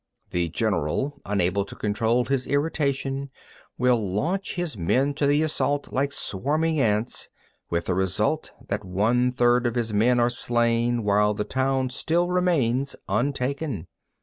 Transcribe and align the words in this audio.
5. 0.29 0.31
The 0.31 0.49
general, 0.49 1.21
unable 1.27 1.63
to 1.63 1.75
control 1.75 2.25
his 2.25 2.47
irritation, 2.47 3.29
will 3.77 4.11
launch 4.11 4.55
his 4.55 4.75
men 4.75 5.13
to 5.13 5.27
the 5.27 5.43
assault 5.43 5.93
like 5.93 6.11
swarming 6.11 6.79
ants, 6.81 7.29
with 7.69 7.85
the 7.85 7.93
result 7.93 8.51
that 8.67 8.83
one 8.83 9.31
third 9.31 9.67
of 9.67 9.75
his 9.75 9.93
men 9.93 10.19
are 10.19 10.31
slain, 10.31 11.03
while 11.03 11.35
the 11.35 11.43
town 11.43 11.91
still 11.91 12.27
remains 12.29 12.95
untaken. 13.07 13.85